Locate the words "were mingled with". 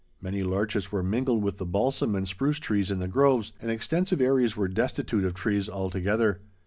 0.91-1.57